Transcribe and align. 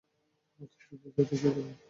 তোদের 0.59 1.11
কে 1.15 1.21
দেখিয়ে 1.29 1.53
দেবো। 1.55 1.71